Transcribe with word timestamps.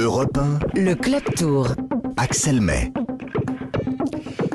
Europe 0.00 0.38
1, 0.38 0.80
Le 0.80 0.94
Club 0.94 1.22
Tour. 1.36 1.68
Axel 2.16 2.60
May. 2.60 2.92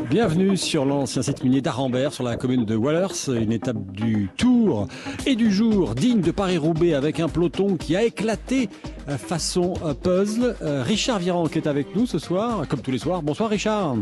Bienvenue 0.10 0.56
sur 0.58 0.86
l'ancien 0.86 1.22
site 1.22 1.44
minier 1.44 1.62
d'Arambert, 1.62 2.14
sur 2.14 2.24
la 2.24 2.38
commune 2.38 2.66
de 2.66 2.76
Wallers, 2.76 3.28
une 3.30 3.52
étape 3.52 3.78
du 3.92 4.30
Tour 4.38 4.88
et 5.26 5.36
du 5.36 5.52
jour 5.52 5.94
digne 5.96 6.22
de 6.22 6.32
Paris-Roubaix 6.32 6.94
avec 6.94 7.20
un 7.20 7.28
peloton 7.28 7.76
qui 7.78 7.96
a 7.96 8.04
éclaté 8.04 8.70
euh, 9.10 9.18
façon 9.18 9.74
euh, 9.84 9.94
puzzle. 9.94 10.56
Euh, 10.62 10.84
Richard 10.84 11.20
Viran 11.20 11.48
qui 11.48 11.58
est 11.60 11.68
avec 11.68 11.96
nous 11.96 12.06
ce 12.06 12.20
soir, 12.20 12.68
comme 12.68 12.82
tous 12.82 12.92
les 12.92 12.98
soirs. 13.00 13.22
Bonsoir 13.22 13.50
Richard. 13.50 13.96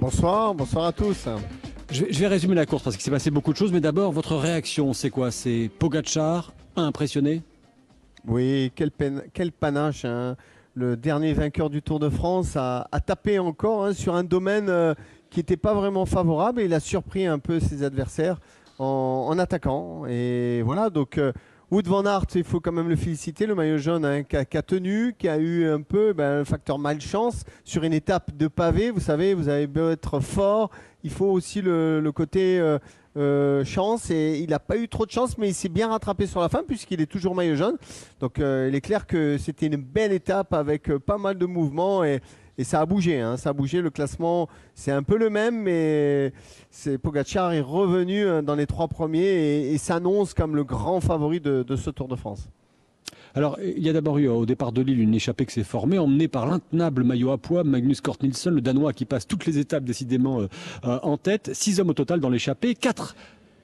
Bonsoir, 0.00 0.54
bonsoir 0.54 0.86
à 0.86 0.92
tous. 0.92 1.26
Je 1.90 2.04
vais, 2.04 2.12
je 2.12 2.18
vais 2.20 2.26
résumer 2.28 2.54
la 2.54 2.66
course 2.66 2.82
parce 2.82 2.96
qu'il 2.96 3.04
s'est 3.04 3.10
passé 3.10 3.30
beaucoup 3.30 3.52
de 3.52 3.56
choses, 3.58 3.72
mais 3.72 3.80
d'abord 3.80 4.12
votre 4.12 4.36
réaction, 4.36 4.92
c'est 4.92 5.10
quoi? 5.10 5.30
C'est 5.30 5.70
Pogachar 5.78 6.52
impressionné? 6.76 7.42
Oui, 8.26 8.72
quel, 8.74 8.90
peine- 8.90 9.22
quel 9.32 9.52
panache. 9.52 10.04
hein. 10.04 10.34
Le 10.76 10.96
dernier 10.96 11.34
vainqueur 11.34 11.70
du 11.70 11.82
Tour 11.82 12.00
de 12.00 12.08
France 12.08 12.56
a, 12.56 12.88
tapé 13.06 13.38
encore 13.38 13.84
hein, 13.84 13.92
sur 13.92 14.16
un 14.16 14.24
domaine 14.24 14.68
euh, 14.68 14.92
qui 15.30 15.38
n'était 15.38 15.56
pas 15.56 15.72
vraiment 15.72 16.04
favorable 16.04 16.60
et 16.60 16.64
il 16.64 16.74
a 16.74 16.80
surpris 16.80 17.26
un 17.26 17.38
peu 17.38 17.60
ses 17.60 17.84
adversaires 17.84 18.40
en, 18.80 19.38
attaquant. 19.38 20.04
Et 20.06 20.62
voilà, 20.62 20.90
donc 20.90 21.16
euh, 21.16 21.32
Wood 21.70 21.86
Van 21.86 22.04
Aert, 22.04 22.26
il 22.34 22.42
faut 22.42 22.58
quand 22.58 22.72
même 22.72 22.88
le 22.88 22.96
féliciter, 22.96 23.46
le 23.46 23.54
maillot 23.54 23.78
jaune 23.78 24.04
hein, 24.04 24.24
qui, 24.24 24.36
a, 24.36 24.62
tenu, 24.62 25.14
qui 25.16 25.28
a 25.28 25.38
eu 25.38 25.64
un 25.70 25.80
peu 25.80 26.12
ben, 26.12 26.40
un 26.40 26.44
facteur 26.44 26.80
malchance 26.80 27.44
sur 27.62 27.84
une 27.84 27.92
étape 27.92 28.36
de 28.36 28.48
pavé. 28.48 28.90
Vous 28.90 28.98
savez, 28.98 29.32
vous 29.34 29.48
avez 29.48 29.68
beau 29.68 29.90
être 29.90 30.18
fort, 30.18 30.72
il 31.04 31.10
faut 31.10 31.30
aussi 31.30 31.62
le, 31.62 32.00
le 32.00 32.10
côté 32.10 32.58
euh, 32.58 32.80
euh, 33.16 33.64
chance 33.64 34.10
et 34.10 34.40
il 34.40 34.50
n'a 34.50 34.58
pas 34.58 34.76
eu 34.76 34.88
trop 34.88 35.06
de 35.06 35.10
chance, 35.10 35.38
mais 35.38 35.48
il 35.48 35.54
s'est 35.54 35.68
bien 35.68 35.88
rattrapé 35.88 36.26
sur 36.26 36.40
la 36.40 36.48
fin 36.48 36.62
puisqu'il 36.66 37.00
est 37.00 37.06
toujours 37.06 37.34
maillot 37.34 37.56
jaune. 37.56 37.76
Donc 38.20 38.38
euh, 38.38 38.66
il 38.68 38.74
est 38.74 38.80
clair 38.80 39.06
que 39.06 39.38
c'était 39.38 39.66
une 39.66 39.76
belle 39.76 40.12
étape 40.12 40.52
avec 40.52 40.90
euh, 40.90 40.98
pas 40.98 41.18
mal 41.18 41.38
de 41.38 41.46
mouvements 41.46 42.02
et, 42.04 42.20
ça 42.62 42.80
a 42.80 42.86
bougé. 42.86 43.20
hein, 43.20 43.36
ça 43.36 43.50
a 43.50 43.52
bougé. 43.52 43.80
Le 43.80 43.90
classement, 43.90 44.48
c'est 44.74 44.92
un 44.92 45.02
peu 45.02 45.18
le 45.18 45.28
même, 45.28 45.62
mais 45.62 46.32
c'est 46.70 46.98
Pogacar 46.98 47.52
est 47.52 47.60
revenu 47.60 48.24
dans 48.44 48.54
les 48.54 48.66
trois 48.66 48.86
premiers 48.86 49.72
et, 49.72 49.78
s'annonce 49.78 50.34
comme 50.34 50.54
le 50.54 50.62
grand 50.62 51.00
favori 51.00 51.40
de 51.40 51.76
ce 51.76 51.90
Tour 51.90 52.06
de 52.06 52.14
France. 52.14 52.48
Alors, 53.36 53.58
il 53.60 53.82
y 53.82 53.88
a 53.88 53.92
d'abord 53.92 54.18
eu 54.18 54.28
au 54.28 54.46
départ 54.46 54.70
de 54.70 54.80
Lille 54.80 55.00
une 55.00 55.14
échappée 55.14 55.44
qui 55.44 55.54
s'est 55.54 55.64
formée, 55.64 55.98
emmenée 55.98 56.28
par 56.28 56.46
l'intenable 56.46 57.02
maillot 57.02 57.32
à 57.32 57.38
poids 57.38 57.64
Magnus 57.64 58.00
Cort 58.00 58.18
Nielsen, 58.22 58.54
le 58.54 58.60
Danois 58.60 58.92
qui 58.92 59.06
passe 59.06 59.26
toutes 59.26 59.44
les 59.44 59.58
étapes 59.58 59.82
décidément 59.82 60.40
euh, 60.40 60.48
euh, 60.84 61.00
en 61.02 61.16
tête. 61.16 61.50
Six 61.52 61.80
hommes 61.80 61.90
au 61.90 61.94
total 61.94 62.20
dans 62.20 62.30
l'échappée, 62.30 62.76
quatre 62.76 63.16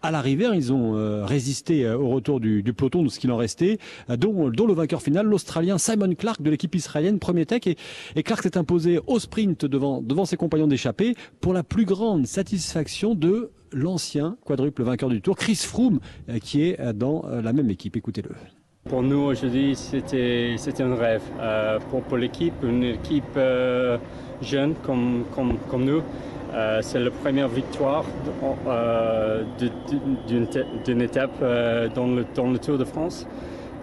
à 0.02 0.10
l'arrivée. 0.10 0.48
Ils 0.54 0.72
ont 0.72 0.96
euh, 0.96 1.24
résisté 1.24 1.88
au 1.88 2.08
retour 2.08 2.40
du, 2.40 2.64
peloton 2.76 3.04
de 3.04 3.08
ce 3.08 3.20
qu'il 3.20 3.30
en 3.30 3.36
restait, 3.36 3.78
dont, 4.08 4.48
le 4.48 4.72
vainqueur 4.72 5.02
final, 5.02 5.26
l'Australien 5.26 5.78
Simon 5.78 6.16
Clark 6.16 6.42
de 6.42 6.50
l'équipe 6.50 6.74
israélienne, 6.74 7.20
premier 7.20 7.46
tech. 7.46 7.62
Et, 7.66 8.22
Clark 8.24 8.42
s'est 8.42 8.58
imposé 8.58 8.98
au 9.06 9.20
sprint 9.20 9.66
devant, 9.66 10.02
devant 10.02 10.24
ses 10.24 10.36
compagnons 10.36 10.66
d'échappée 10.66 11.14
pour 11.40 11.52
la 11.52 11.62
plus 11.62 11.84
grande 11.84 12.26
satisfaction 12.26 13.14
de 13.14 13.52
l'ancien 13.70 14.36
quadruple 14.44 14.82
vainqueur 14.82 15.10
du 15.10 15.20
Tour, 15.20 15.36
Chris 15.36 15.54
Froome, 15.54 16.00
qui 16.42 16.62
est 16.62 16.92
dans 16.92 17.24
la 17.28 17.52
même 17.52 17.70
équipe. 17.70 17.96
Écoutez-le. 17.96 18.30
Pour 18.88 19.02
nous 19.02 19.18
aujourd'hui, 19.18 19.76
c'était 19.76 20.56
un 20.80 20.94
rêve. 20.96 21.22
Euh, 21.38 21.78
pour 21.90 22.02
pour 22.02 22.16
l'équipe, 22.16 22.54
une 22.62 22.82
équipe 22.82 23.36
euh, 23.36 23.98
jeune 24.40 24.74
comme, 24.82 25.24
comme, 25.34 25.58
comme 25.68 25.84
nous, 25.84 26.02
euh, 26.54 26.80
c'est 26.82 26.98
la 26.98 27.10
première 27.10 27.48
victoire 27.48 28.04
d'une 30.86 31.02
étape 31.02 31.40
dans, 31.94 32.06
le, 32.06 32.24
dans 32.34 32.50
le 32.50 32.58
Tour 32.58 32.78
de 32.78 32.84
France. 32.84 33.26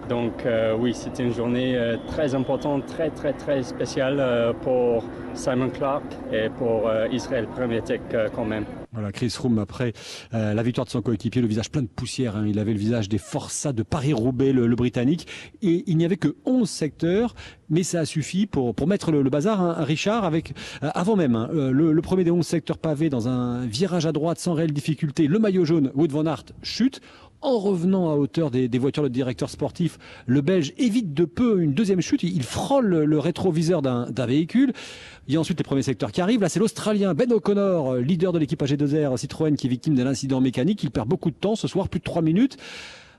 Donc 0.08 0.44
oui, 0.78 0.92
c'était 0.94 1.22
une 1.22 1.34
journée 1.34 1.78
très 2.08 2.34
importante, 2.34 2.86
très 2.86 3.10
très 3.10 3.32
très 3.34 3.62
spéciale 3.62 4.54
pour 4.62 5.04
Simon 5.34 5.68
Clark 5.68 6.04
et 6.32 6.48
pour 6.48 6.90
Israël 7.12 7.46
Premier 7.46 7.82
Tech 7.82 8.00
quand 8.34 8.44
même. 8.46 8.64
Voilà, 8.92 9.12
Chris 9.12 9.28
Froome 9.28 9.58
après 9.58 9.92
euh, 10.32 10.54
la 10.54 10.62
victoire 10.62 10.86
de 10.86 10.90
son 10.90 11.02
coéquipier, 11.02 11.42
le 11.42 11.48
visage 11.48 11.70
plein 11.70 11.82
de 11.82 11.88
poussière. 11.88 12.36
hein. 12.36 12.46
Il 12.46 12.58
avait 12.58 12.72
le 12.72 12.78
visage 12.78 13.10
des 13.10 13.18
forçats 13.18 13.74
de 13.74 13.82
Paris-Roubaix, 13.82 14.52
le, 14.52 14.74
britannique. 14.76 15.26
Et 15.60 15.84
il 15.86 15.98
n'y 15.98 16.06
avait 16.06 16.16
que 16.16 16.36
11 16.46 16.68
secteurs, 16.68 17.34
mais 17.68 17.82
ça 17.82 18.00
a 18.00 18.04
suffi 18.06 18.46
pour, 18.46 18.74
mettre 18.86 19.12
le, 19.12 19.22
bazar. 19.28 19.60
hein. 19.60 19.76
Richard, 19.84 20.24
avec 20.24 20.54
euh, 20.82 20.90
avant 20.94 21.16
même 21.16 21.36
hein, 21.36 21.50
euh, 21.52 21.70
le, 21.70 21.92
le 21.92 22.02
premier 22.02 22.24
des 22.24 22.30
11 22.30 22.46
secteurs 22.46 22.78
pavés 22.78 23.10
dans 23.10 23.28
un 23.28 23.66
virage 23.66 24.06
à 24.06 24.12
droite 24.12 24.38
sans 24.38 24.54
réelle 24.54 24.72
difficulté, 24.72 25.26
le 25.26 25.38
maillot 25.38 25.66
jaune, 25.66 25.90
Wood 25.94 26.10
van 26.10 26.24
Aert, 26.24 26.44
chute. 26.62 27.02
En 27.40 27.58
revenant 27.58 28.10
à 28.10 28.16
hauteur 28.16 28.50
des, 28.50 28.68
voitures 28.78 29.04
de 29.04 29.08
directeur 29.08 29.48
sportif, 29.48 29.98
le 30.26 30.40
Belge 30.40 30.72
évite 30.76 31.14
de 31.14 31.24
peu 31.24 31.62
une 31.62 31.72
deuxième 31.72 32.00
chute. 32.00 32.24
Il, 32.24 32.42
frôle 32.42 32.86
le, 32.86 33.18
rétroviseur 33.18 33.80
d'un 33.80 34.26
véhicule. 34.26 34.72
Il 35.28 35.34
y 35.34 35.36
a 35.36 35.40
ensuite 35.40 35.58
les 35.58 35.64
premiers 35.64 35.82
secteurs 35.82 36.10
qui 36.10 36.20
arrivent. 36.20 36.40
Là, 36.40 36.48
c'est 36.48 36.58
l'Australien 36.58 37.14
Ben 37.14 37.32
O'Connor, 37.32 37.92
euh, 37.92 38.00
leader 38.00 38.32
de 38.32 38.40
l'équipe 38.40 38.60
AG2R 38.60 39.16
Citroën, 39.16 39.54
qui 39.54 39.68
est 39.68 39.70
victime 39.70 39.94
d'un 39.94 40.06
incident 40.06 40.40
mécanique. 40.40 40.82
Il 40.82 40.90
perd 40.90 41.06
beaucoup 41.06 41.30
de 41.30 41.36
temps 41.36 41.54
ce 41.54 41.68
soir, 41.68 41.88
plus 41.88 42.00
de 42.00 42.04
trois 42.04 42.22
minutes. 42.22 42.56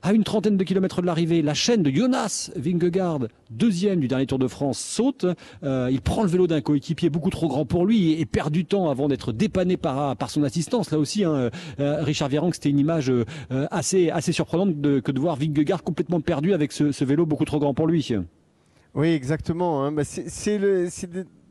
À 0.02 0.14
une 0.14 0.24
trentaine 0.24 0.56
de 0.56 0.64
kilomètres 0.64 1.02
de 1.02 1.06
l'arrivée, 1.06 1.42
la 1.42 1.52
chaîne 1.52 1.82
de 1.82 1.90
Jonas 1.90 2.50
Vingegaard, 2.56 3.20
deuxième 3.50 4.00
du 4.00 4.08
dernier 4.08 4.24
Tour 4.24 4.38
de 4.38 4.48
France, 4.48 4.78
saute. 4.78 5.26
Euh, 5.62 5.90
il 5.92 6.00
prend 6.00 6.22
le 6.22 6.28
vélo 6.28 6.46
d'un 6.46 6.62
coéquipier 6.62 7.10
beaucoup 7.10 7.28
trop 7.28 7.48
grand 7.48 7.66
pour 7.66 7.84
lui 7.84 8.18
et, 8.18 8.24
perd 8.24 8.50
du 8.50 8.64
temps 8.64 8.88
avant 8.88 9.08
d'être 9.08 9.32
dépanné 9.32 9.76
par, 9.76 10.16
par 10.16 10.30
son 10.30 10.42
assistance. 10.42 10.90
Là 10.90 10.98
aussi, 10.98 11.24
hein, 11.24 11.50
euh, 11.80 12.02
Richard 12.02 12.30
Virenque, 12.30 12.54
c'était 12.54 12.70
une 12.70 12.78
image 12.78 13.10
euh, 13.10 13.26
assez, 13.70 14.08
assez 14.08 14.32
surprenante 14.32 14.80
que 15.02 15.12
de 15.12 15.20
voir 15.20 15.36
Vingegaard 15.36 15.82
complètement 15.82 16.22
perdu 16.22 16.54
avec 16.54 16.72
ce, 16.72 16.92
ce 16.92 17.04
vélo 17.04 17.26
beaucoup 17.26 17.44
trop 17.44 17.58
grand 17.58 17.74
pour 17.74 17.86
lui. 17.86 18.14
Oui, 18.94 19.08
exactement. 19.08 19.84
hein. 19.84 19.92
Bah, 19.92 20.04
c'est 20.04 20.58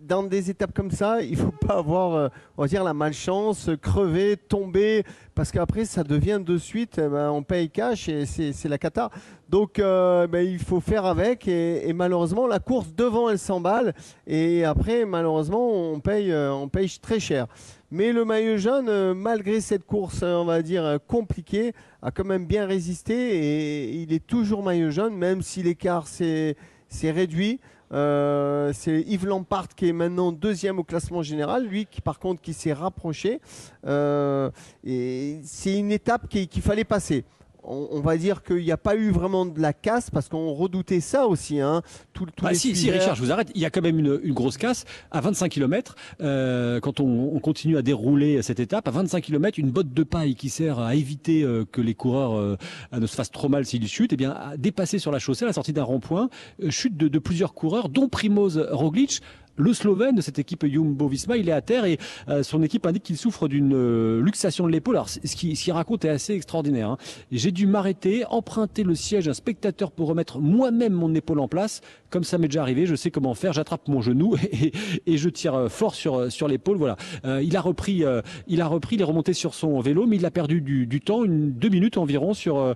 dans 0.09 0.24
des 0.24 0.50
étapes 0.50 0.74
comme 0.74 0.90
ça, 0.90 1.22
il 1.22 1.38
faut 1.38 1.52
pas 1.52 1.78
avoir, 1.78 2.16
euh, 2.16 2.28
on 2.58 2.64
va 2.64 2.68
dire, 2.68 2.84
la 2.84 2.96
malchance, 2.96 3.70
euh, 3.70 3.78
crever, 3.78 4.38
tomber, 4.38 5.03
parce 5.36 5.52
qu'après, 5.52 5.86
ça 5.86 6.03
devient 6.03 6.42
de 6.44 6.58
suite, 6.58 6.97
eh 6.97 7.08
ben, 7.08 7.30
on 7.30 7.44
paye 7.44 7.70
cash 7.70 8.09
et 8.09 8.25
c'est 8.25 8.68
la 8.68 8.80
cata. 8.80 9.12
Donc, 9.50 9.78
euh, 9.78 10.25
ben, 10.25 10.46
il 10.46 10.58
faut 10.58 10.80
faire 10.80 11.06
avec 11.06 11.48
et, 11.48 11.88
et 11.88 11.94
malheureusement, 11.94 12.48
la 12.48 12.58
course 12.58 12.92
devant, 12.96 13.30
elle 13.30 13.38
s'emballe 13.38 13.94
et 14.25 14.66
après, 14.66 15.06
malheureusement, 15.06 15.72
on 15.72 16.00
paye, 16.00 16.34
on 16.34 16.68
paye 16.68 16.90
très 17.00 17.19
cher. 17.19 17.46
Mais 17.92 18.12
le 18.12 18.25
maillot 18.25 18.58
jaune, 18.58 19.14
malgré 19.14 19.62
cette 19.62 19.86
course, 19.86 20.24
on 20.24 20.46
va 20.46 20.64
dire, 20.64 20.98
compliquée, 21.08 21.74
a 22.02 22.09
quand 22.09 22.25
même 22.25 22.46
bien 22.46 22.66
résisté 22.66 23.14
et 23.14 23.92
il 24.02 24.12
est 24.12 24.25
toujours 24.25 24.64
maillot 24.64 24.90
jaune, 24.90 25.16
même 25.16 25.44
si 25.44 25.62
l'écart 25.62 26.08
s'est 26.08 26.56
réduit. 27.03 27.59
Euh, 27.91 28.72
c'est 28.73 29.01
Yves 29.01 29.25
Lampard 29.25 29.67
qui 29.69 29.89
est 29.89 29.94
maintenant 29.94 30.31
deuxième 30.31 30.77
au 30.79 30.83
classement 30.83 31.23
général, 31.23 31.66
lui 31.66 31.85
qui 31.85 32.01
par 32.01 32.19
contre 32.19 32.41
qui 32.41 32.53
s'est 32.53 32.73
rapproché. 32.73 33.41
Euh, 33.85 34.51
c'est 34.83 35.77
une 35.77 35.91
étape 35.91 36.27
qui- 36.29 36.47
qu'il 36.47 36.61
fallait 36.61 36.83
passer. 36.83 37.25
On, 37.64 37.88
on 37.92 38.00
va 38.02 38.18
dire 38.18 38.44
qu'il 38.44 38.64
n'y 38.64 38.72
a 38.72 38.78
pas 38.78 38.96
eu 38.96 39.12
vraiment 39.12 39.46
de 39.46 39.59
la 39.62 39.74
casse 39.74 40.09
parce 40.09 40.30
qu'on 40.30 40.52
redoutait 40.53 41.02
ça 41.02 41.28
aussi. 41.28 41.59
Hein. 41.59 41.81
Tout, 42.14 42.25
Ah, 42.44 42.52
les 42.52 42.56
si, 42.58 42.75
si. 42.75 42.90
Richard, 42.92 43.16
je 43.16 43.22
vous 43.22 43.31
arrête. 43.31 43.50
Il 43.56 43.62
y 43.62 43.66
a 43.66 43.70
quand 43.70 43.81
même 43.81 44.00
une, 44.00 44.20
une 44.24 44.34
grosse 44.34 44.58
casse 44.58 44.86
à 45.12 45.22
25 45.22 45.50
km. 45.50 45.96
quand 46.19 47.00
on, 47.00 47.31
on 47.36 47.40
continue 47.40 47.78
à 47.78 47.81
dérouler 47.81 48.42
cette 48.42 48.59
étape, 48.59 48.88
à 48.88 48.92
25 48.92 49.22
km, 49.24 49.59
une 49.59 49.72
botte 49.72 49.94
de 49.94 50.03
paille 50.03 50.36
qui 50.36 50.50
sert 50.50 50.80
à 50.80 50.96
éviter 50.96 51.44
euh, 51.44 51.66
que 51.69 51.81
les 51.81 51.94
coureurs 51.96 52.36
euh, 52.38 52.58
ne 52.94 53.06
se 53.06 53.16
fassent 53.16 53.31
trop 53.31 53.50
mal 53.50 53.66
s'ils 53.66 53.88
chutent, 53.88 54.14
eh 54.14 54.18
bien, 54.18 54.31
a 54.31 54.58
dépassé 54.58 55.00
sur 55.00 55.12
la 55.12 55.19
chaussée 55.19 55.46
à 55.46 55.48
la 55.48 55.53
sortie 55.53 55.74
d'un 55.74 55.84
rond-point, 55.84 56.30
euh, 56.64 56.69
chute 56.69 56.98
de, 56.98 57.08
de 57.08 57.19
plusieurs 57.19 57.53
coureurs, 57.53 57.90
dont 57.90 58.08
Primoz 58.09 58.58
Roglic. 58.72 59.22
Le 59.59 59.74
Slovène 59.74 60.16
de 60.16 60.22
cette 60.22 60.40
équipe 60.40 60.66
Jumbo-Visma, 60.66 61.36
il 61.36 61.50
est 61.50 61.52
à 61.52 61.62
terre 61.62 61.84
et 61.84 61.97
euh, 62.30 62.44
son 62.44 62.64
équipe 62.64 62.86
indique 62.86 63.03
qu'il 63.03 63.18
souffre 63.18 63.50
d'une 63.50 63.74
euh, 63.74 64.22
luxation 64.22 64.66
de 64.66 64.72
l'épaule. 64.72 64.96
Alors, 64.96 65.09
ce 65.09 65.36
qu'il 65.36 65.72
raconte 65.74 66.06
est 66.06 66.09
assez 66.09 66.34
extraordinaire. 66.34 66.92
hein. 66.92 66.97
J'ai 67.30 67.52
dû 67.52 67.68
m'arrêter, 67.68 68.24
emprunter 68.30 68.84
le 68.84 68.96
siège 68.96 69.25
d'un 69.25 69.34
spectateur 69.34 69.92
pour 69.92 70.08
remettre 70.08 70.40
moi-même 70.40 70.94
mon 70.94 71.14
épaule 71.14 71.40
en 71.40 71.50
place. 71.50 71.81
Comme 72.09 72.24
ça 72.24 72.38
m'est 72.38 72.48
déjà 72.48 72.62
arrivé, 72.62 72.86
je 72.86 72.96
sais 72.96 73.12
comment 73.12 73.34
faire. 73.34 73.52
J'attrape 73.52 73.88
mon 73.90 74.02
genou 74.02 74.36
et, 74.52 74.72
et 75.06 75.18
je 75.18 75.28
tire 75.28 75.56
euh, 75.56 75.68
fort 75.68 75.94
sur 75.94 76.31
sur 76.31 76.48
l'épaule. 76.48 76.78
Voilà. 76.78 76.95
Il 77.42 77.57
a 77.57 77.62
repris, 77.62 78.04
il 78.48 78.62
a 78.62 78.68
repris, 78.68 78.95
il 78.95 79.01
est 79.01 79.06
remonté 79.06 79.33
sur 79.33 79.54
son 79.54 79.80
vélo, 79.81 80.06
mais 80.07 80.16
il 80.16 80.25
a 80.25 80.31
perdu 80.31 80.62
du, 80.62 80.88
du 80.88 81.01
temps, 81.01 81.25
une 81.25 81.51
deux 81.51 81.69
minutes 81.69 81.98
environ 81.98 82.33
sur 82.33 82.75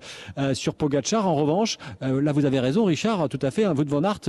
sur 0.53 0.75
Pogacar. 0.75 1.27
En 1.27 1.35
revanche, 1.35 1.77
là 2.01 2.31
vous 2.31 2.45
avez 2.45 2.59
raison, 2.59 2.83
Richard, 2.83 3.29
tout 3.29 3.39
à 3.41 3.51
fait. 3.51 3.63
Un 3.63 3.73
Wout 3.73 3.87
van 3.87 4.03
Aert 4.03 4.19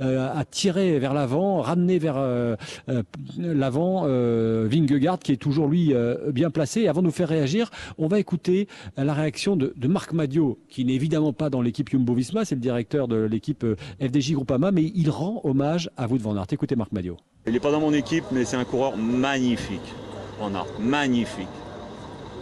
a 0.00 0.44
tiré 0.44 0.98
vers 0.98 1.12
l'avant, 1.14 1.60
ramené 1.60 1.97
vers 1.98 2.16
euh, 2.16 2.56
euh, 2.88 3.02
l'avant 3.38 4.04
euh, 4.06 4.66
Vingegaard 4.70 5.18
qui 5.18 5.32
est 5.32 5.36
toujours 5.36 5.68
lui 5.68 5.94
bien 6.32 6.50
placé. 6.50 6.82
Et 6.82 6.88
avant 6.88 7.00
de 7.00 7.06
nous 7.06 7.12
faire 7.12 7.28
réagir, 7.28 7.70
on 7.98 8.08
va 8.08 8.18
écouter 8.18 8.68
la 8.96 9.14
réaction 9.14 9.56
de, 9.56 9.72
de 9.76 9.88
Marc 9.88 10.12
Madio, 10.12 10.58
qui 10.68 10.84
n'est 10.84 10.94
évidemment 10.94 11.32
pas 11.32 11.50
dans 11.50 11.60
l'équipe 11.60 11.88
Jumbo-Visma, 11.88 12.44
c'est 12.44 12.54
le 12.54 12.60
directeur 12.60 13.08
de 13.08 13.16
l'équipe 13.16 13.64
FDJ 14.00 14.32
Groupama, 14.32 14.70
mais 14.70 14.90
il 14.94 15.10
rend 15.10 15.40
hommage 15.44 15.90
à 15.96 16.06
Wout 16.06 16.18
van 16.18 16.36
Aert. 16.36 16.46
Écoutez 16.52 16.76
Marc 16.76 16.92
Madio. 16.92 17.16
Il 17.46 17.52
n'est 17.52 17.60
pas 17.60 17.72
dans 17.72 17.80
mon 17.80 17.92
équipe, 17.92 18.24
mais 18.32 18.44
c'est 18.44 18.56
un 18.56 18.64
coureur 18.64 18.96
magnifique. 18.96 19.94
Van 20.38 20.54
Aert, 20.54 20.66
magnifique. 20.80 21.48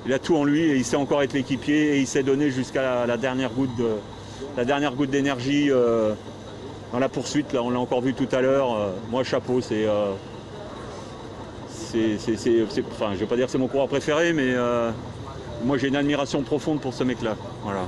Il 0.06 0.12
a 0.12 0.18
tout 0.18 0.36
en 0.36 0.44
lui 0.44 0.60
et 0.60 0.76
il 0.76 0.84
sait 0.84 0.96
encore 0.96 1.22
être 1.22 1.32
l'équipier 1.32 1.96
et 1.96 2.00
il 2.00 2.06
s'est 2.06 2.22
donné 2.22 2.50
jusqu'à 2.50 3.06
la, 3.06 3.16
dernière 3.16 3.52
goutte 3.52 3.76
de 3.76 5.06
d'énergie 5.06 5.70
dans 6.92 6.98
la 6.98 7.08
poursuite, 7.08 7.52
là, 7.52 7.62
on 7.62 7.70
l'a 7.70 7.80
encore 7.80 8.00
vu 8.00 8.14
tout 8.14 8.28
à 8.32 8.40
l'heure. 8.40 8.74
euh, 8.74 8.90
moi, 9.10 9.24
chapeau, 9.24 9.60
c'est. 9.60 9.86
euh, 9.86 10.12
enfin, 12.90 13.12
je 13.14 13.20
vais 13.20 13.26
pas 13.26 13.36
dire 13.36 13.46
que 13.46 13.52
c'est 13.52 13.58
mon 13.58 13.68
coureur 13.68 13.88
préféré, 13.88 14.32
mais 14.32 14.52
euh, 14.54 14.90
moi 15.64 15.78
j'ai 15.78 15.88
une 15.88 15.96
admiration 15.96 16.42
profonde 16.42 16.80
pour 16.80 16.92
ce 16.94 17.04
mec-là. 17.04 17.36
Voilà. 17.62 17.86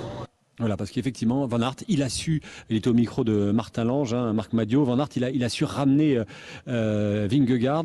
Voilà, 0.60 0.76
parce 0.76 0.90
qu'effectivement, 0.90 1.46
Van 1.46 1.60
Aert, 1.60 1.76
il 1.86 2.02
a 2.02 2.08
su, 2.08 2.42
il 2.68 2.76
était 2.76 2.88
au 2.88 2.94
micro 2.94 3.22
de 3.22 3.52
Martin 3.52 3.84
Lange, 3.84 4.12
hein, 4.12 4.32
Marc 4.32 4.52
Madio, 4.52 4.82
Van 4.82 4.98
Aert, 4.98 5.10
il 5.14 5.22
a, 5.22 5.30
il 5.30 5.44
a 5.44 5.48
su 5.48 5.62
ramener 5.64 6.16
euh, 6.16 6.24
euh, 6.66 7.28
Vingegaard. 7.30 7.84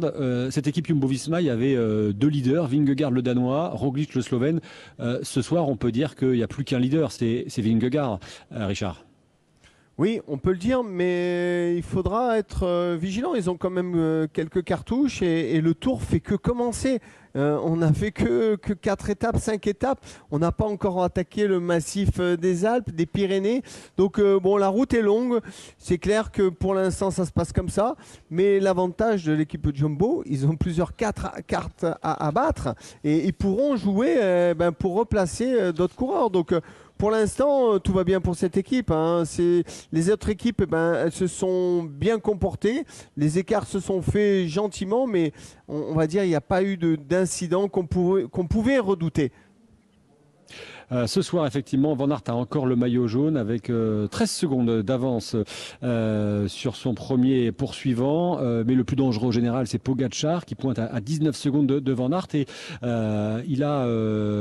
Cette 0.49 0.65
équipe 0.65 0.87
Jumbo-Visma, 0.87 1.41
il 1.41 1.47
y 1.47 1.49
avait 1.51 1.75
deux 2.13 2.29
leaders, 2.29 2.67
Vingegaard 2.67 3.11
le 3.11 3.21
Danois, 3.21 3.69
Roglic 3.69 4.15
le 4.15 4.21
Slovène. 4.21 4.59
Ce 4.99 5.41
soir, 5.41 5.69
on 5.69 5.75
peut 5.75 5.91
dire 5.91 6.15
qu'il 6.15 6.31
n'y 6.31 6.43
a 6.43 6.47
plus 6.47 6.63
qu'un 6.63 6.79
leader, 6.79 7.11
c'est 7.11 7.45
Vingegaard, 7.57 8.19
Richard. 8.51 9.03
Oui, 9.99 10.21
on 10.27 10.39
peut 10.39 10.53
le 10.53 10.57
dire, 10.57 10.83
mais 10.83 11.75
il 11.75 11.83
faudra 11.83 12.39
être 12.39 12.63
euh, 12.63 12.97
vigilant. 12.99 13.35
Ils 13.35 13.51
ont 13.51 13.57
quand 13.57 13.69
même 13.69 13.93
euh, 13.95 14.25
quelques 14.31 14.63
cartouches 14.63 15.21
et, 15.21 15.61
le 15.61 15.75
tour 15.75 16.01
fait 16.01 16.19
que 16.19 16.33
commencer. 16.33 16.99
Euh, 17.35 17.59
on 17.63 17.77
n'a 17.77 17.93
fait 17.93 18.11
que, 18.11 18.55
que 18.55 18.73
4 18.73 19.11
étapes, 19.11 19.37
5 19.37 19.67
étapes. 19.67 20.03
On 20.31 20.39
n'a 20.39 20.51
pas 20.51 20.65
encore 20.65 21.03
attaqué 21.03 21.45
le 21.45 21.59
massif 21.59 22.19
des 22.19 22.65
Alpes, 22.65 22.89
des 22.89 23.05
Pyrénées. 23.05 23.61
Donc 23.95 24.19
bon, 24.19 24.57
la 24.57 24.67
route 24.67 24.95
est 24.95 25.01
longue. 25.03 25.39
C'est 25.77 25.99
clair 25.99 26.31
que 26.31 26.49
pour 26.49 26.73
l'instant, 26.73 27.11
ça 27.11 27.25
se 27.25 27.31
passe 27.31 27.51
comme 27.51 27.69
ça. 27.69 27.95
Mais 28.31 28.59
l'avantage 28.59 29.25
de 29.25 29.33
l'équipe 29.33 29.75
Jumbo, 29.75 30.23
ils 30.25 30.47
ont 30.47 30.55
plusieurs 30.55 30.95
quatre 30.95 31.33
cartes 31.45 31.85
à, 32.01 32.27
à 32.27 32.31
battre 32.31 32.75
et 33.03 33.25
ils 33.25 33.33
pourront 33.33 33.75
jouer 33.75 34.53
ben, 34.55 34.71
pour 34.71 34.95
replacer 34.95 35.71
d'autres 35.73 35.95
coureurs. 35.95 36.29
Donc 36.29 36.53
pour 37.03 37.11
l'instant, 37.11 37.73
euh, 37.73 37.79
tout 37.79 37.91
va 37.91 38.05
bien 38.05 38.21
pour 38.21 38.33
cette 38.33 38.55
équipe. 38.55 38.89
hein. 38.89 39.23
Les 39.91 40.09
autres 40.09 40.29
équipes, 40.29 40.61
eh 40.63 40.65
ben, 40.65 41.11
se 41.11 41.27
sont 41.27 41.83
bien 41.83 42.17
comportées. 42.17 42.85
Les 43.17 43.37
écarts 43.37 43.67
se 43.67 43.81
sont 43.81 44.01
faits 44.01 44.47
gentiment, 44.47 45.05
mais 45.05 45.33
on, 45.67 45.95
va 45.95 46.07
dire 46.07 46.23
il 46.23 46.29
n'y 46.29 46.35
a 46.35 46.39
pas 46.39 46.63
eu 46.63 46.77
de- 46.77 46.95
d'incident 46.95 47.67
qu'on 47.67 47.85
pouvait 47.85 48.79
redouter. 48.79 49.33
Euh, 50.91 51.07
ce 51.07 51.21
soir, 51.21 51.45
effectivement, 51.47 51.93
Van 51.95 52.09
Aert 52.09 52.23
a 52.27 52.35
encore 52.35 52.65
le 52.65 52.75
maillot 52.75 53.07
jaune 53.07 53.37
avec 53.37 53.69
euh, 53.69 54.07
13 54.07 54.29
secondes 54.29 54.81
d'avance 54.81 55.35
euh, 55.83 56.47
sur 56.47 56.75
son 56.75 56.93
premier 56.93 57.51
poursuivant. 57.51 58.39
Euh, 58.39 58.63
mais 58.65 58.75
le 58.75 58.83
plus 58.83 58.95
dangereux 58.95 59.27
au 59.27 59.31
général, 59.31 59.67
c'est 59.67 59.79
Pogacar 59.79 60.45
qui 60.45 60.55
pointe 60.55 60.79
à, 60.79 60.85
à 60.85 60.99
19 60.99 61.35
secondes 61.35 61.67
de, 61.67 61.93
Van 61.93 62.11
Aert. 62.11 62.27
Et 62.33 62.45
euh, 62.83 63.41
il, 63.47 63.63
a, 63.63 63.85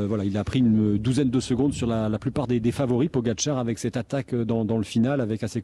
voilà, 0.07 0.25
il 0.25 0.37
a 0.37 0.45
pris 0.45 0.61
une 0.61 0.99
douzaine 0.99 1.31
de 1.31 1.41
secondes 1.41 1.73
sur 1.73 1.87
la, 1.87 2.09
la 2.09 2.19
plupart 2.19 2.47
des, 2.47 2.61
des 2.61 2.73
favoris. 2.73 3.09
Pogacar 3.11 3.59
avec 3.59 3.79
cette 3.79 3.97
attaque 3.97 4.35
dans, 4.35 4.65
dans 4.65 4.79
le 4.79 4.85
final, 4.85 5.21
avec 5.21 5.43
à 5.43 5.49
ses, 5.49 5.63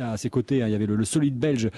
à 0.00 0.16
ses 0.16 0.30
côtés, 0.30 0.62
hein, 0.62 0.68
il 0.68 0.72
y 0.72 0.74
avait 0.74 0.86
le, 0.86 0.96
le 0.96 1.04
solide 1.04 1.38
belge 1.38 1.70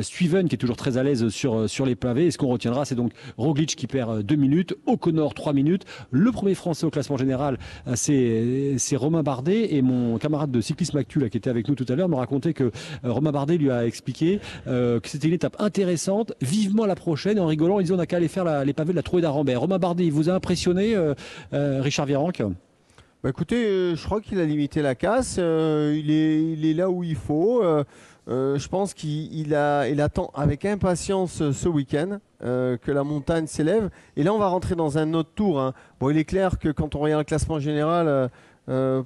Suiven 0.00 0.48
qui 0.48 0.54
est 0.54 0.58
toujours 0.58 0.76
très 0.76 0.96
à 0.96 1.02
l'aise 1.02 1.28
sur, 1.28 1.68
sur 1.68 1.86
les 1.86 1.94
pavés. 1.94 2.26
Et 2.26 2.30
ce 2.30 2.38
qu'on 2.38 2.48
retiendra, 2.48 2.84
c'est 2.84 2.94
donc 2.94 3.12
Roglic 3.36 3.74
qui 3.76 3.86
perd 3.86 4.22
deux 4.22 4.36
minutes, 4.36 4.74
O'Connor 4.86 5.34
trois 5.34 5.52
minutes. 5.52 5.84
Le 6.10 6.30
premier 6.32 6.54
français 6.54 6.86
au 6.86 6.90
classement 6.90 7.16
général, 7.16 7.58
c'est 7.94 8.74
c'est 8.78 8.96
Romain 8.96 9.22
Bardet. 9.22 9.74
Et 9.74 9.82
mon 9.82 10.18
camarade 10.18 10.50
de 10.50 10.60
cyclisme 10.60 10.98
actu 10.98 11.12
qui 11.30 11.36
était 11.36 11.50
avec 11.50 11.68
nous 11.68 11.74
tout 11.74 11.86
à 11.88 11.94
l'heure 11.94 12.08
me 12.08 12.16
racontait 12.16 12.54
que 12.54 12.64
euh, 12.64 12.70
Romain 13.04 13.32
Bardet 13.32 13.58
lui 13.58 13.70
a 13.70 13.86
expliqué 13.86 14.40
euh, 14.66 15.00
que 15.00 15.08
c'était 15.08 15.28
une 15.28 15.34
étape 15.34 15.56
intéressante, 15.58 16.32
vivement 16.40 16.86
la 16.86 16.94
prochaine. 16.94 17.38
En 17.38 17.46
rigolant, 17.46 17.78
il 17.80 17.84
disait 17.84 17.94
on 17.94 17.98
n'a 17.98 18.06
qu'à 18.06 18.16
aller 18.16 18.28
faire 18.28 18.64
les 18.64 18.72
pavés 18.72 18.92
de 18.92 18.96
la 18.96 19.02
Trouée 19.02 19.22
d'Arambert. 19.22 19.60
Romain 19.60 19.78
Bardet, 19.78 20.04
il 20.04 20.12
vous 20.12 20.30
a 20.30 20.34
impressionné, 20.34 20.94
euh, 20.94 21.14
euh, 21.52 21.80
Richard 21.82 22.06
Virenque? 22.06 22.42
Bah 23.22 23.30
écoutez, 23.30 23.64
euh, 23.66 23.94
je 23.94 24.04
crois 24.04 24.20
qu'il 24.20 24.40
a 24.40 24.44
limité 24.44 24.82
la 24.82 24.96
casse. 24.96 25.36
euh, 25.38 25.96
il, 25.96 26.10
est, 26.10 26.42
il 26.42 26.66
est 26.66 26.74
là 26.74 26.90
où 26.90 27.04
il 27.04 27.14
faut. 27.14 27.62
euh, 27.62 27.84
je 28.26 28.66
pense 28.68 28.94
qu'il 28.94 29.32
il 29.32 29.56
il 29.90 30.00
attend 30.00 30.30
avec 30.34 30.64
impatience 30.64 31.50
ce 31.52 31.68
week-end 31.68 32.18
que 32.40 32.90
la 32.90 33.04
montagne 33.04 33.46
s'élève. 33.46 33.90
Et 34.16 34.24
là, 34.24 34.32
on 34.34 34.38
va 34.38 34.48
rentrer 34.48 34.74
dans 34.74 34.98
un 34.98 35.14
autre 35.14 35.30
tour. 35.36 35.60
hein. 35.60 35.72
Bon, 36.00 36.10
il 36.10 36.18
est 36.18 36.24
clair 36.24 36.58
que 36.58 36.68
quand 36.70 36.96
on 36.96 36.98
regarde 36.98 37.20
le 37.20 37.24
classement 37.24 37.60
général, 37.60 38.30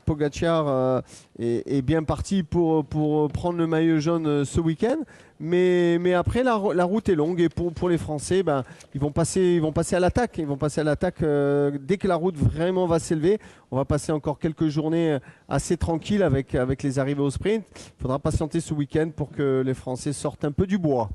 Pogacar 0.06 1.02
est, 1.38 1.62
est 1.66 1.82
bien 1.82 2.02
parti 2.02 2.42
pour, 2.42 2.84
pour 2.86 3.30
prendre 3.30 3.58
le 3.58 3.66
maillot 3.66 4.00
jaune 4.00 4.44
ce 4.46 4.60
week-end. 4.60 4.96
Mais, 5.38 6.14
après, 6.14 6.42
la, 6.42 6.54
ro- 6.54 6.72
la 6.72 6.84
route 6.84 7.08
est 7.08 7.14
longue 7.14 7.40
et 7.40 7.48
pour, 7.48 7.88
les 7.88 7.98
Français, 7.98 8.42
ben, 8.42 8.64
ils, 8.94 9.00
vont 9.00 9.10
passer, 9.12 9.40
ils 9.40 9.60
vont 9.60 9.72
passer 9.72 9.94
à 9.96 10.00
l'attaque. 10.00 10.38
Ils 10.38 10.46
vont 10.46 10.56
passer 10.56 10.80
à 10.80 10.84
l'attaque 10.84 11.22
euh, 11.22 11.72
dès 11.80 11.98
que 11.98 12.08
la 12.08 12.16
route 12.16 12.36
vraiment 12.36 12.86
va 12.86 12.98
s'élever. 12.98 13.38
On 13.70 13.76
va 13.76 13.84
passer 13.84 14.12
encore 14.12 14.38
quelques 14.38 14.68
journées 14.68 15.18
assez 15.48 15.76
tranquilles 15.76 16.22
avec 16.22 16.82
les 16.82 16.98
arrivées 16.98 17.22
au 17.22 17.30
sprint. 17.30 17.64
Il 17.98 18.02
faudra 18.02 18.18
patienter 18.18 18.60
ce 18.60 18.72
week-end 18.72 19.10
pour 19.14 19.30
que 19.30 19.62
les 19.64 19.74
Français 19.74 20.12
sortent 20.12 20.44
un 20.44 20.52
peu 20.52 20.66
du 20.66 20.78
bois. 20.78 21.10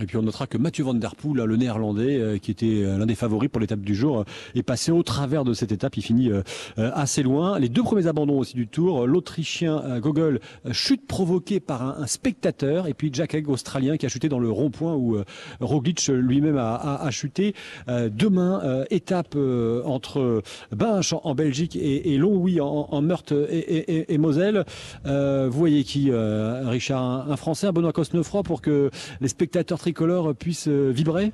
Et 0.00 0.06
puis 0.06 0.16
on 0.16 0.22
notera 0.22 0.46
que 0.46 0.56
Mathieu 0.56 0.84
Van 0.84 0.94
Der 0.94 1.14
Poel, 1.14 1.44
le 1.44 1.56
néerlandais, 1.56 2.16
euh, 2.18 2.38
qui 2.38 2.50
était 2.50 2.82
euh, 2.82 2.96
l'un 2.96 3.04
des 3.04 3.14
favoris 3.14 3.50
pour 3.50 3.60
l'étape 3.60 3.80
du 3.80 3.94
jour, 3.94 4.20
euh, 4.20 4.24
est 4.54 4.62
passé 4.62 4.90
au 4.90 5.02
travers 5.02 5.44
de 5.44 5.52
cette 5.52 5.70
étape. 5.70 5.98
Il 5.98 6.02
finit 6.02 6.30
assez 6.76 7.22
loin. 7.22 7.58
Les 7.58 7.68
deux 7.68 7.82
premiers 7.82 8.06
abandons 8.06 8.38
aussi 8.38 8.54
du 8.54 8.66
tour, 8.66 9.06
l'Autrichien 9.06 10.00
Gogol, 10.00 10.40
chute 10.72 11.06
provoquée 11.06 11.60
par 11.60 11.82
un, 12.00 12.06
spectateur, 12.06 12.86
et 12.86 12.94
puis 12.94 13.10
Jack 13.12 13.34
Egg, 13.34 13.48
australien, 13.50 13.96
qui 13.98 14.06
a 14.06 14.08
chuté 14.08 14.28
dans 14.30 14.38
le 14.38 14.50
rond-point 14.50 14.94
où 14.94 15.18
Roglic 15.60 16.06
lui-même 16.08 16.56
a, 16.56 16.74
a- 16.74 17.04
a 17.06 17.10
chuté. 17.10 17.54
Demain, 17.88 18.84
étape 18.90 19.36
entre 19.84 20.42
Binche 20.74 21.12
en, 21.22 21.34
Belgique 21.34 21.76
et, 21.76 22.12
et 22.14 22.18
Longwy 22.18 22.60
en, 22.60 22.88
en 22.90 23.02
Meurthe 23.02 23.32
et, 23.32 23.58
et- 23.58 24.14
et- 24.14 24.18
Moselle. 24.18 24.64
Vous 25.04 25.50
voyez 25.50 25.84
qui, 25.84 26.10
Richard 26.12 27.02
un, 27.02 27.30
un 27.32 27.36
Français, 27.36 27.66
un 27.66 27.72
Benoît 27.72 27.92
Cosnefroy, 27.92 28.42
pour 28.42 28.62
que 28.62 28.90
les 29.20 29.28
spectateurs 29.28 29.81
tricolores 29.82 30.32
puissent 30.36 30.68
euh, 30.68 30.90
vibrer? 30.90 31.32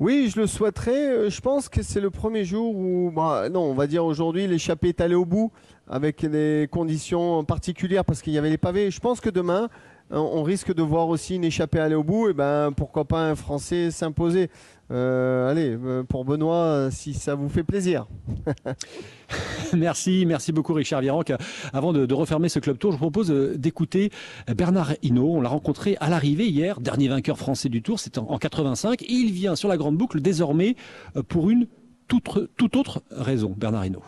Oui, 0.00 0.28
je 0.34 0.40
le 0.40 0.48
souhaiterais. 0.48 1.10
Euh, 1.10 1.30
Je 1.30 1.40
pense 1.40 1.68
que 1.68 1.80
c'est 1.80 2.00
le 2.00 2.10
premier 2.10 2.44
jour 2.44 2.74
où, 2.74 3.12
bah, 3.14 3.48
non, 3.48 3.60
on 3.60 3.74
va 3.74 3.86
dire 3.86 4.04
aujourd'hui, 4.04 4.48
l'échappée 4.48 4.88
est 4.88 5.00
allée 5.00 5.14
au 5.14 5.24
bout 5.24 5.52
avec 5.88 6.26
des 6.26 6.68
conditions 6.72 7.44
particulières 7.44 8.04
parce 8.04 8.20
qu'il 8.20 8.32
y 8.32 8.38
avait 8.38 8.50
les 8.50 8.58
pavés. 8.58 8.90
Je 8.90 8.98
pense 8.98 9.20
que 9.20 9.30
demain, 9.30 9.68
on- 10.10 10.18
on 10.18 10.42
risque 10.42 10.74
de 10.74 10.82
voir 10.82 11.08
aussi 11.08 11.36
une 11.36 11.44
échappée 11.44 11.78
aller 11.78 11.94
au 11.94 12.04
bout. 12.04 12.28
Et 12.28 12.32
ben, 12.32 12.72
pourquoi 12.76 13.04
pas 13.04 13.28
un 13.28 13.34
Français 13.34 13.90
s'imposer. 13.90 14.50
Euh, 14.92 15.50
allez, 15.50 15.76
euh, 15.84 16.04
pour 16.04 16.24
Benoît, 16.24 16.54
euh, 16.54 16.90
si 16.92 17.12
ça 17.12 17.34
vous 17.34 17.48
fait 17.48 17.64
plaisir. 17.64 18.06
Merci, 19.76 20.24
merci 20.26 20.52
beaucoup 20.52 20.72
Richard 20.72 21.00
Virenque. 21.00 21.32
Avant 21.72 21.92
de, 21.92 22.14
refermer 22.14 22.48
ce 22.48 22.60
club 22.60 22.78
tour, 22.78 22.92
je 22.92 22.96
vous 22.96 23.00
propose 23.02 23.32
euh, 23.32 23.56
d'écouter 23.58 24.10
Bernard 24.56 24.92
Hinault. 25.02 25.34
On 25.36 25.40
l'a 25.40 25.48
rencontré 25.48 25.96
à 25.98 26.08
l'arrivée 26.08 26.46
hier, 26.48 26.80
dernier 26.80 27.08
vainqueur 27.08 27.36
français 27.36 27.68
du 27.68 27.82
Tour, 27.82 27.98
c'était 27.98 28.20
en, 28.20 28.30
en 28.30 28.38
85. 28.38 29.04
Il 29.08 29.32
vient 29.32 29.56
sur 29.56 29.68
la 29.68 29.76
grande 29.76 29.96
boucle 29.96 30.20
désormais 30.20 30.76
euh, 31.16 31.24
pour 31.24 31.50
une 31.50 31.66
toute, 32.06 32.48
toute 32.56 32.76
autre 32.76 33.02
raison, 33.10 33.52
Bernard 33.56 33.86
Hinault. 33.86 34.04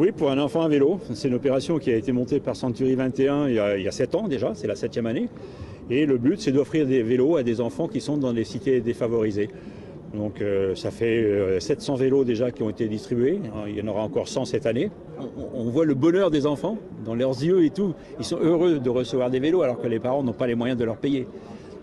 Oui, 0.00 0.12
pour 0.12 0.30
un 0.30 0.38
enfant 0.38 0.62
à 0.62 0.68
vélo. 0.68 0.98
C'est 1.12 1.28
une 1.28 1.34
opération 1.34 1.78
qui 1.78 1.92
a 1.92 1.94
été 1.94 2.10
montée 2.10 2.40
par 2.40 2.56
Century 2.56 2.94
21 2.94 3.48
il 3.48 3.54
y 3.54 3.58
a, 3.58 3.76
il 3.76 3.84
y 3.84 3.88
a 3.88 3.90
7 3.92 4.14
ans 4.14 4.28
déjà, 4.28 4.54
c'est 4.54 4.66
la 4.66 4.74
septième 4.74 5.04
année. 5.04 5.28
Et 5.90 6.06
le 6.06 6.16
but, 6.16 6.40
c'est 6.40 6.52
d'offrir 6.52 6.86
des 6.86 7.02
vélos 7.02 7.36
à 7.36 7.42
des 7.42 7.60
enfants 7.60 7.86
qui 7.86 8.00
sont 8.00 8.16
dans 8.16 8.32
les 8.32 8.44
cités 8.44 8.80
défavorisées. 8.80 9.50
Donc 10.14 10.40
euh, 10.40 10.74
ça 10.74 10.90
fait 10.90 11.22
euh, 11.22 11.60
700 11.60 11.96
vélos 11.96 12.24
déjà 12.24 12.50
qui 12.50 12.62
ont 12.62 12.70
été 12.70 12.88
distribués. 12.88 13.40
Il 13.68 13.76
y 13.76 13.82
en 13.82 13.88
aura 13.88 14.02
encore 14.02 14.26
100 14.26 14.46
cette 14.46 14.64
année. 14.64 14.90
On 15.54 15.64
voit 15.64 15.84
le 15.84 15.94
bonheur 15.94 16.30
des 16.30 16.46
enfants 16.46 16.78
dans 17.04 17.14
leurs 17.14 17.42
yeux 17.42 17.64
et 17.64 17.70
tout. 17.70 17.92
Ils 18.18 18.24
sont 18.24 18.38
heureux 18.40 18.78
de 18.78 18.90
recevoir 18.90 19.28
des 19.28 19.38
vélos 19.38 19.60
alors 19.60 19.78
que 19.78 19.86
les 19.86 19.98
parents 19.98 20.22
n'ont 20.22 20.32
pas 20.32 20.46
les 20.46 20.54
moyens 20.54 20.78
de 20.78 20.84
leur 20.84 20.96
payer. 20.96 21.26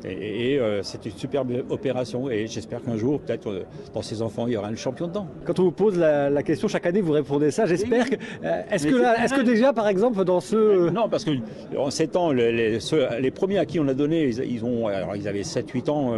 Et, 0.05 0.53
et, 0.53 0.59
euh, 0.59 0.81
c'est 0.83 1.05
une 1.05 1.11
superbe 1.11 1.51
opération 1.69 2.29
et 2.29 2.45
j'espère 2.47 2.83
qu'un 2.83 2.97
jour, 2.97 3.19
peut-être, 3.19 3.49
euh, 3.49 3.63
dans 3.93 4.01
ces 4.03 4.21
enfants, 4.21 4.45
il 4.47 4.53
y 4.53 4.57
aura 4.57 4.67
un 4.67 4.75
champion 4.75 5.07
dedans. 5.07 5.27
Quand 5.45 5.59
on 5.59 5.63
vous 5.63 5.71
pose 5.71 5.97
la, 5.97 6.29
la 6.29 6.43
question 6.43 6.67
chaque 6.67 6.85
année, 6.85 7.01
vous 7.01 7.13
répondez 7.13 7.49
ça. 7.51 7.65
J'espère 7.65 8.09
que. 8.09 8.15
euh, 8.43 8.61
est-ce 8.69 8.87
que, 8.87 8.95
là- 8.95 9.23
est-ce 9.23 9.33
que 9.33 9.41
déjà, 9.41 9.73
par 9.73 9.87
exemple, 9.87 10.23
dans 10.23 10.39
ce. 10.39 10.89
Non, 10.89 11.09
parce 11.09 11.23
que 11.25 11.31
en 11.77 11.89
7 11.89 12.15
ans, 12.15 12.31
les, 12.31 12.51
les- 12.51 12.79
ceux- 12.79 13.07
les 13.19 13.31
premiers 13.31 13.57
à 13.57 13.65
qui 13.65 13.79
on 13.79 13.87
a 13.87 13.93
donné, 13.93 14.25
ils, 14.27 14.39
ils 14.51 14.63
ont, 14.63 14.87
alors 14.87 15.15
ils 15.15 15.27
avaient 15.27 15.41
7-8 15.41 15.89
ans, 15.89 16.13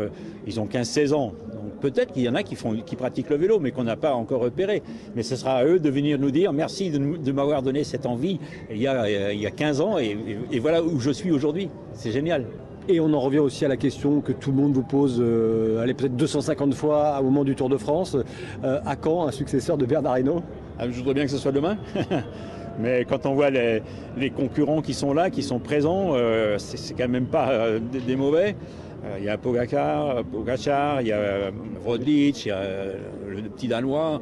ils 0.45 0.59
ont 0.59 0.65
15-16 0.65 1.13
ans. 1.13 1.33
Donc 1.53 1.79
peut-être 1.81 2.11
qu'il 2.11 2.23
y 2.23 2.29
en 2.29 2.35
a 2.35 2.43
qui, 2.43 2.55
font, 2.55 2.73
qui 2.85 2.97
pratiquent 2.97 3.29
le 3.29 3.37
vélo, 3.37 3.59
mais 3.59 3.71
qu'on 3.71 3.85
n'a 3.85 3.95
pas 3.95 4.13
encore 4.13 4.41
repéré. 4.41 4.83
Mais 5.15 5.23
ce 5.23 5.35
sera 5.37 5.53
à 5.53 5.65
eux 5.65 5.79
de 5.79 5.89
venir 5.89 6.19
nous 6.19 6.31
dire 6.31 6.51
merci 6.51 6.89
de, 6.91 7.31
m'avoir 7.31 7.61
donné 7.61 7.85
cette 7.85 8.05
envie 8.05 8.39
il 8.69 8.77
y 8.81 8.87
a, 8.87 9.31
il 9.31 9.39
y 9.39 9.45
a 9.47 9.51
15 9.51 9.79
ans 9.79 9.97
et, 9.97 10.17
et- 10.51 10.57
et 10.57 10.59
voilà 10.59 10.83
où 10.83 10.99
je 10.99 11.11
suis 11.11 11.31
aujourd'hui. 11.31 11.69
C'est 11.93 12.11
génial. 12.11 12.43
Et 12.91 12.99
on 12.99 13.13
en 13.13 13.19
revient 13.19 13.37
aussi 13.37 13.63
à 13.65 13.67
la 13.67 13.77
question 13.77 14.19
que 14.19 14.31
tout 14.31 14.49
le 14.49 14.57
monde 14.57 14.73
vous 14.73 14.81
pose, 14.81 15.19
euh, 15.21 15.79
allez, 15.79 15.93
peut-être 15.93 16.15
250 16.15 16.73
fois 16.73 17.19
au 17.19 17.25
moment 17.25 17.43
du 17.43 17.53
Tour 17.53 17.69
de 17.69 17.77
France. 17.77 18.17
Euh, 18.63 18.79
à 18.83 18.95
quand 18.95 19.27
un 19.27 19.31
successeur 19.31 19.77
de 19.77 19.85
Bernard 19.85 20.17
Hinault? 20.17 20.41
Ah, 20.79 20.89
Je 20.89 20.97
voudrais 20.97 21.13
bien 21.13 21.25
que 21.25 21.29
ce 21.29 21.37
soit 21.37 21.51
demain. 21.51 21.77
Mais 22.79 23.05
quand 23.05 23.27
on 23.27 23.35
voit 23.35 23.51
les, 23.51 23.83
concurrents 24.35 24.81
qui 24.81 24.95
sont 24.95 25.13
là, 25.13 25.29
qui 25.29 25.43
sont 25.43 25.59
présents, 25.59 26.13
euh, 26.13 26.55
c'est 26.57 26.95
quand 26.95 27.07
même 27.07 27.27
pas 27.27 27.51
euh, 27.51 27.79
des, 27.79 27.99
des 27.99 28.15
mauvais. 28.15 28.55
Il 29.19 29.23
y 29.23 29.29
a 29.29 29.37
Pogacar, 29.37 30.23
Pogacar, 30.25 31.01
il 31.01 31.07
y 31.07 31.11
a 31.13 31.51
Roglic, 31.85 32.45
il 32.45 32.49
y 32.49 32.51
a 32.51 32.63
le 33.29 33.43
petit 33.43 33.67
Danois, 33.69 34.19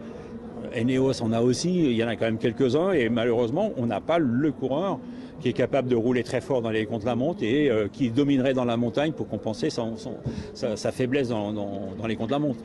Eneos 0.75 1.21
en 1.21 1.31
a 1.31 1.41
aussi, 1.41 1.73
il 1.73 1.93
y 1.93 2.03
en 2.03 2.07
a 2.07 2.15
quand 2.15 2.25
même 2.25 2.37
quelques-uns 2.37 2.91
et 2.91 3.09
malheureusement 3.09 3.71
on 3.77 3.85
n'a 3.85 4.01
pas 4.01 4.19
le 4.19 4.51
coureur 4.51 4.99
qui 5.41 5.49
est 5.49 5.53
capable 5.53 5.87
de 5.87 5.95
rouler 5.95 6.23
très 6.23 6.41
fort 6.41 6.61
dans 6.61 6.71
les 6.71 6.85
contre-la-montre 6.85 7.43
et 7.43 7.69
euh, 7.69 7.87
qui 7.91 8.09
dominerait 8.09 8.53
dans 8.53 8.65
la 8.65 8.75
montagne 8.75 9.11
pour 9.11 9.27
compenser 9.27 9.69
sa, 9.69 10.91
faiblesse 10.91 11.29
dans 11.29 12.07
les 12.07 12.15
contre-la-montre. 12.15 12.59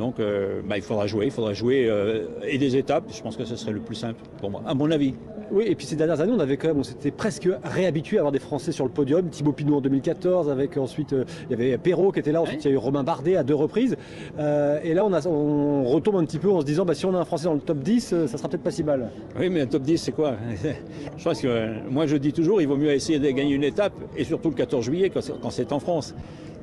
Donc 0.00 0.18
euh, 0.18 0.62
bah, 0.64 0.78
il 0.78 0.82
faudra 0.82 1.06
jouer, 1.06 1.26
il 1.26 1.30
faudra 1.30 1.52
jouer 1.52 1.86
euh, 1.86 2.24
et 2.42 2.56
des 2.56 2.76
étapes, 2.76 3.04
je 3.14 3.20
pense 3.22 3.36
que 3.36 3.44
ce 3.44 3.54
serait 3.54 3.72
le 3.72 3.80
plus 3.80 3.94
simple 3.94 4.20
pour 4.38 4.50
moi, 4.50 4.62
à 4.66 4.72
mon 4.72 4.90
avis. 4.90 5.14
Oui, 5.52 5.64
et 5.66 5.74
puis 5.74 5.84
ces 5.84 5.96
dernières 5.96 6.20
années, 6.20 6.32
on 6.34 6.40
avait 6.40 6.56
quand 6.56 6.68
même, 6.68 6.78
on 6.78 6.84
s'était 6.84 7.10
presque 7.10 7.48
réhabitué 7.64 8.16
à 8.16 8.20
avoir 8.20 8.32
des 8.32 8.38
Français 8.38 8.72
sur 8.72 8.84
le 8.84 8.90
podium. 8.90 9.28
Thibaut 9.28 9.52
Pinot 9.52 9.76
en 9.76 9.80
2014, 9.80 10.48
avec 10.48 10.76
ensuite, 10.78 11.12
euh, 11.12 11.24
il 11.48 11.50
y 11.50 11.54
avait 11.54 11.76
Perrault 11.76 12.12
qui 12.12 12.20
était 12.20 12.32
là, 12.32 12.40
ensuite 12.40 12.64
il 12.64 12.68
y 12.68 12.70
a 12.70 12.74
eu 12.74 12.78
Romain 12.78 13.02
Bardet 13.02 13.36
à 13.36 13.42
deux 13.42 13.54
reprises. 13.54 13.96
Et 14.38 14.94
là, 14.94 15.04
on, 15.04 15.12
a, 15.12 15.26
on 15.26 15.84
retombe 15.84 16.16
un 16.16 16.24
petit 16.24 16.38
peu 16.38 16.50
en 16.50 16.60
se 16.60 16.64
disant, 16.66 16.86
bah, 16.86 16.94
si 16.94 17.04
on 17.04 17.14
a 17.14 17.18
un 17.18 17.24
Français 17.24 17.44
dans 17.44 17.54
le 17.54 17.60
top 17.60 17.78
10, 17.78 18.12
euh, 18.12 18.26
ça 18.26 18.38
sera 18.38 18.48
peut-être 18.48 18.62
pas 18.62 18.70
si 18.70 18.82
mal. 18.82 19.10
Oui, 19.38 19.50
mais 19.50 19.60
un 19.60 19.66
top 19.66 19.82
10, 19.82 19.98
c'est 19.98 20.12
quoi? 20.12 20.36
Je 21.18 21.24
pense 21.24 21.42
que 21.42 21.90
moi 21.90 22.06
je 22.06 22.16
dis 22.16 22.32
toujours, 22.32 22.62
il 22.62 22.68
vaut 22.68 22.76
mieux 22.76 22.92
essayer 22.92 23.18
de 23.18 23.28
gagner 23.30 23.54
une 23.54 23.64
étape, 23.64 23.92
et 24.16 24.24
surtout 24.24 24.48
le 24.48 24.54
14 24.54 24.82
juillet 24.82 25.10
quand 25.10 25.50
c'est 25.50 25.72
en 25.72 25.80
France. 25.80 26.14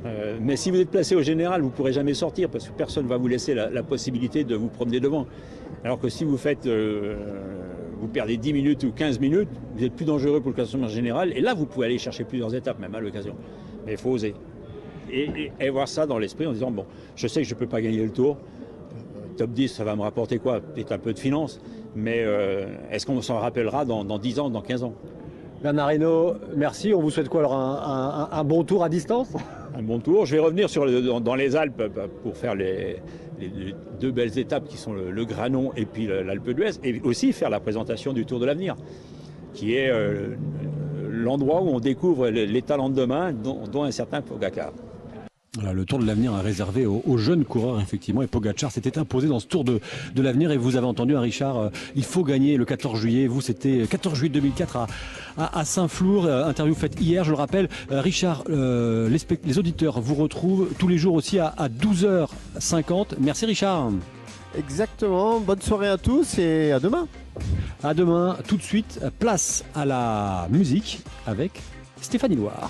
Euh, 0.06 0.38
mais 0.42 0.56
si 0.56 0.72
vous 0.72 0.80
êtes 0.80 0.92
placé 0.92 1.16
au 1.16 1.22
général, 1.22 1.62
vous 1.62 1.68
ne 1.68 1.74
pourrez 1.74 1.94
jamais 1.94 2.14
sortir 2.14 2.50
parce 2.50 2.68
que 2.68 2.74
personne 2.74 3.06
ne 3.06 3.10
va 3.10 3.18
vous 3.18 3.28
laisser 3.28 3.54
la, 3.54 3.84
possibilité 3.84 4.44
de 4.44 4.56
vous 4.56 4.68
promener 4.68 5.00
devant. 5.00 5.26
Alors 5.84 6.00
que 6.00 6.10
si 6.10 6.24
vous 6.24 6.38
faites, 6.38 6.66
euh, 6.68 7.16
vous 8.00 8.08
perdez 8.08 8.38
10 8.38 8.54
minutes 8.54 8.84
ou 8.84 8.92
15 8.92 9.20
minutes, 9.20 9.50
vous 9.76 9.84
êtes 9.84 9.94
plus 9.94 10.06
dangereux 10.06 10.40
pour 10.40 10.50
le 10.50 10.56
classement 10.56 10.88
général, 10.88 11.32
et 11.36 11.42
là 11.42 11.54
vous 11.54 11.66
pouvez 11.66 11.88
aller 11.88 11.98
chercher 11.98 12.24
plusieurs 12.24 12.54
étapes 12.54 12.80
même 12.80 12.94
à 12.96 13.00
l'occasion. 13.00 13.36
Mais 13.86 13.94
il 13.94 13.98
faut 13.98 14.12
oser. 14.12 14.36
Et, 15.10 15.70
voir 15.70 15.88
ça 15.88 16.06
dans 16.06 16.20
l'esprit 16.20 16.46
en 16.48 16.52
disant, 16.52 16.70
bon, 16.70 16.86
je 17.16 17.28
sais 17.28 17.42
que 17.42 17.48
je 17.48 17.54
ne 17.54 17.60
peux 17.60 17.68
pas 17.68 17.82
gagner 17.82 18.04
le 18.04 18.12
tour, 18.12 18.38
top 19.38 19.52
10, 19.52 19.70
ça 19.70 19.86
va 19.86 19.96
me 19.96 20.02
rapporter 20.02 20.38
quoi? 20.38 20.60
Peut-être 20.60 20.92
un 20.92 20.98
peu 20.98 21.14
de 21.14 21.20
finance, 21.20 21.62
mais 21.96 22.24
euh, 22.26 22.66
est-ce 22.92 23.06
qu'on 23.06 23.22
s'en 23.22 23.40
rappellera 23.40 23.86
dans, 23.86 24.04
dans 24.04 24.20
10 24.20 24.40
ans, 24.40 24.50
dans 24.50 24.62
15 24.62 24.84
ans? 24.84 24.94
Bernard 25.64 25.94
Hinault, 25.94 26.36
merci. 26.56 26.94
On 26.94 27.02
vous 27.02 27.10
souhaite 27.10 27.30
quoi 27.30 27.40
alors 27.40 27.56
un 27.56 28.44
bon 28.44 28.64
tour 28.64 28.84
à 28.84 28.90
distance? 28.90 29.30
Un 29.78 29.84
bon 29.84 30.00
tour. 30.00 30.26
Je 30.26 30.36
vais 30.36 30.42
revenir 30.42 30.70
dans, 31.22 31.36
les 31.36 31.56
Alpes 31.56 31.84
bah, 31.96 32.08
pour 32.24 32.36
faire 32.36 32.56
les, 32.56 32.98
deux 34.00 34.12
belles 34.12 34.40
étapes 34.40 34.68
qui 34.68 34.76
sont 34.76 34.92
le, 34.94 35.26
Granon 35.26 35.72
et 35.78 35.86
puis 35.86 36.08
l'Alpe 36.08 36.50
d'Huez, 36.50 36.80
et 36.84 37.00
aussi 37.02 37.32
faire 37.32 37.52
la 37.52 37.60
présentation 37.60 38.12
du 38.12 38.26
Tour 38.26 38.40
de 38.40 38.48
l'Avenir, 38.48 38.76
qui 39.54 39.76
est 39.76 39.90
euh, 39.90 40.36
l'endroit 41.12 41.62
où 41.62 41.68
on 41.68 41.80
découvre 41.80 42.30
les, 42.30 42.62
talents 42.64 42.90
de 42.90 42.96
demain, 42.96 43.34
dont, 43.34 43.68
dont 43.72 43.84
un 43.84 43.92
certain 43.92 44.22
Pogacar. 44.22 44.72
Voilà, 45.56 45.74
le 45.74 45.86
Tour 45.86 45.98
de 46.00 46.06
l'avenir 46.06 46.34
est 46.38 46.42
réservé 46.42 46.86
aux, 46.86 47.02
aux 47.06 47.18
jeunes 47.18 47.44
coureurs, 47.44 47.80
effectivement. 47.80 48.22
Et 48.22 48.28
Pogacar 48.28 48.72
s'était 48.72 48.98
imposé 49.00 49.28
dans 49.28 49.40
ce 49.40 49.48
Tour 49.48 49.64
de, 49.64 49.80
de 50.14 50.22
l'avenir. 50.22 50.52
Et 50.52 50.58
vous 50.58 50.76
avez 50.76 50.86
entendu, 50.86 51.16
hein, 51.16 51.22
Richard, 51.22 51.58
euh, 51.58 51.70
il 51.96 52.04
faut 52.04 52.24
gagner 52.24 52.58
le 52.58 52.66
14 52.66 53.00
juillet. 53.00 53.28
Vous, 53.28 53.42
c'était 53.42 53.88
14 53.90 54.16
juillet 54.16 54.30
2004 54.34 54.76
à, 54.78 54.88
à, 55.38 55.60
à 55.60 55.66
Saint-Flour. 55.66 56.26
Euh, 56.26 56.46
interview 56.46 56.76
faite 56.76 57.00
hier, 57.00 57.24
je 57.24 57.32
le 57.32 57.38
rappelle. 57.38 57.70
Euh, 57.92 58.02
Richard, 58.02 58.44
les 58.48 59.58
auditeurs 59.58 60.00
vous 60.00 60.16
retrouvent 60.16 60.70
tous 60.78 60.88
les 60.88 60.98
jours 60.98 61.16
aussi 61.16 61.40
à, 61.40 61.48
à 61.58 61.70
12h50. 61.70 63.14
Merci, 63.20 63.46
Richard. 63.46 63.92
Exactement. 64.58 65.40
Bonne 65.40 65.62
soirée 65.62 65.88
à 65.88 65.98
tous 65.98 66.38
et 66.38 66.72
à 66.72 66.80
demain. 66.80 67.08
À 67.84 67.94
demain. 67.94 68.38
Tout 68.48 68.58
de 68.58 68.64
suite, 68.64 69.00
place 69.18 69.64
à 69.74 69.86
la 69.86 70.48
musique 70.52 71.00
avec 71.26 71.62
Stéphanie 72.02 72.36
Loire. 72.36 72.60